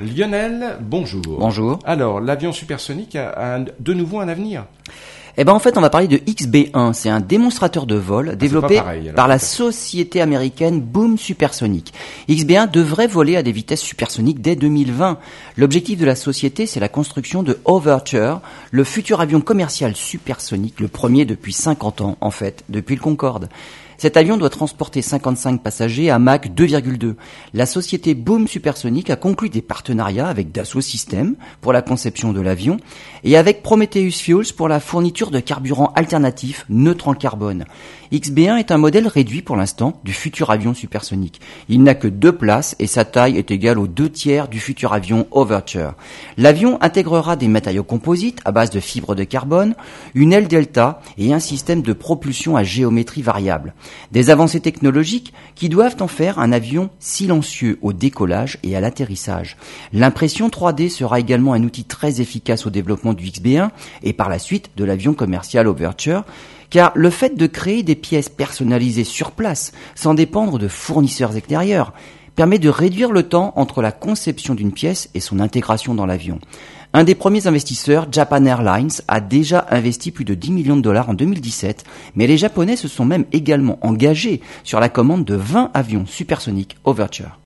[0.00, 1.38] Lionel, bonjour.
[1.38, 1.78] Bonjour.
[1.84, 4.64] Alors, l'avion supersonique a, de nouveau un avenir
[5.38, 6.92] eh ben en fait, on va parler de XB1.
[6.92, 11.94] C'est un démonstrateur de vol Ah, développé pareil, par la société américaine Boom Supersonic.
[12.28, 15.18] XB1 devrait voler à des vitesses supersoniques dès 2020.
[15.56, 20.88] L'objectif de la société, c'est la construction de Overture, le futur avion commercial supersonique, le
[20.88, 23.48] premier depuis 50 ans en fait, depuis le Concorde.
[24.02, 27.14] Cet avion doit transporter 55 passagers à Mach 2,2.
[27.54, 32.40] La société Boom Supersonic a conclu des partenariats avec Dassault Systèmes pour la conception de
[32.40, 32.78] l'avion
[33.22, 37.64] et avec Prometheus Fuels pour la fourniture de carburant alternatif neutre en carbone.
[38.12, 41.40] XB1 est un modèle réduit pour l'instant du futur avion supersonique.
[41.68, 44.92] Il n'a que deux places et sa taille est égale aux deux tiers du futur
[44.92, 45.94] avion Overture.
[46.36, 49.76] L'avion intégrera des matériaux composites à base de fibres de carbone,
[50.14, 53.74] une aile delta et un système de propulsion à géométrie variable.
[54.10, 59.56] Des avancées technologiques qui doivent en faire un avion silencieux au décollage et à l'atterrissage.
[59.92, 63.70] L'impression 3D sera également un outil très efficace au développement du XB1
[64.02, 66.24] et par la suite de l'avion commercial Overture,
[66.70, 71.92] car le fait de créer des pièces personnalisées sur place, sans dépendre de fournisseurs extérieurs,
[72.34, 76.38] permet de réduire le temps entre la conception d'une pièce et son intégration dans l'avion.
[76.94, 81.08] Un des premiers investisseurs, Japan Airlines, a déjà investi plus de 10 millions de dollars
[81.08, 81.84] en 2017,
[82.16, 86.76] mais les Japonais se sont même également engagés sur la commande de 20 avions supersoniques
[86.84, 87.38] Overture.